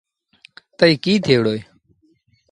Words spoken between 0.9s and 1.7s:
ڪيٚ ٿئي وهُڙو اهي۔